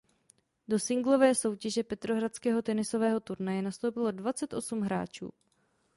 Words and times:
Do 0.67 0.79
singlové 0.79 1.35
soutěže 1.35 1.83
petrohradského 1.83 2.61
tenisového 2.61 3.19
turnaje 3.19 3.61
nastoupilo 3.61 4.11
dvacet 4.11 4.53
osm 4.53 4.81
hráčů. 4.81 5.31